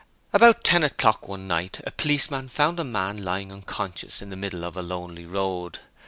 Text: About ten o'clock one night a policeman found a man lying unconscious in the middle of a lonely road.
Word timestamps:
About 0.33 0.63
ten 0.63 0.83
o'clock 0.83 1.27
one 1.27 1.47
night 1.47 1.79
a 1.85 1.91
policeman 1.91 2.47
found 2.47 2.79
a 2.79 2.83
man 2.83 3.23
lying 3.23 3.51
unconscious 3.51 4.19
in 4.19 4.31
the 4.31 4.35
middle 4.35 4.63
of 4.65 4.75
a 4.75 4.81
lonely 4.81 5.27
road. 5.27 5.77